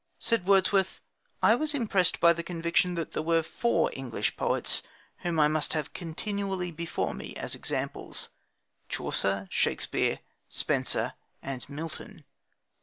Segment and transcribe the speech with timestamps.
[0.17, 0.99] Said Wordsworth:
[1.43, 4.81] "I was impressed by the conviction that there were four English poets
[5.17, 8.29] whom I must have continually before me as examples
[8.89, 12.23] Chaucer, Shakespeare, Spenser, and Milton."